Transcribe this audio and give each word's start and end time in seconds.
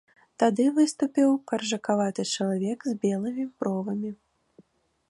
Тады 0.43 0.63
выступіў 0.77 1.35
каржакаваты 1.51 2.27
чалавек 2.39 2.79
з 2.91 2.97
белымі 3.05 3.43
бровамі. 3.59 4.11